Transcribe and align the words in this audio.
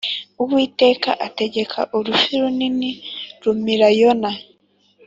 Uwiteka 0.43 1.09
ategeka 1.27 1.79
urufi 1.97 2.31
runini 2.41 2.89
rumira 3.43 3.87
yohana 3.99 4.31